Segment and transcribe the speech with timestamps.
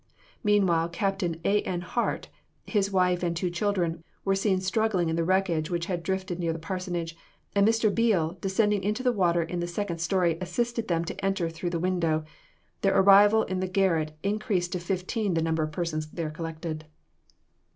[0.43, 1.21] Meanwhile, Capt.
[1.21, 1.61] A.
[1.61, 1.81] N.
[1.81, 2.27] Hart,
[2.65, 6.51] his wife and two children, were seen struggling in the wreckage which had drifted near
[6.53, 7.15] the parsonage,
[7.53, 7.93] and Mr.
[7.93, 11.77] Beale, descending into the water in the second story, assisted them to enter through the
[11.77, 12.25] window.
[12.81, 16.85] Their arrival in the garret increased to fifteen the number of persons there collected.